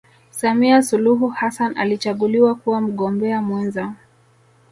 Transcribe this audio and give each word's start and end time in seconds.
samia 0.31 0.81
suluhu 0.81 1.27
hassan 1.27 1.77
alichaguliwa 1.77 2.55
kuwa 2.55 2.81
mgombea 2.81 3.41
mwenza 3.41 3.93